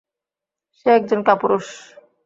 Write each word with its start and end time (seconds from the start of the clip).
সে 0.77 0.89
একজন 0.97 1.19
কাপুরুষ! 1.27 1.67